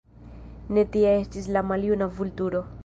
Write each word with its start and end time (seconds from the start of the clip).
Ne 0.77 0.85
tia 0.95 1.13
estis 1.21 1.51
la 1.59 1.65
maljuna 1.73 2.11
Vulturo. 2.19 2.69